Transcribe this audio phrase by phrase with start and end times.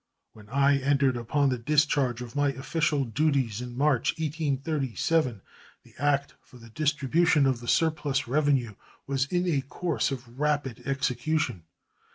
[0.33, 5.41] When I entered upon the discharge of my official duties in March, 1837,
[5.83, 8.73] the act for the distribution of the surplus revenue
[9.05, 11.65] was in a course of rapid execution.